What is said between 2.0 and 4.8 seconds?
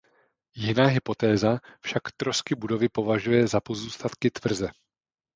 trosky budovy považuje za pozůstatek tvrze.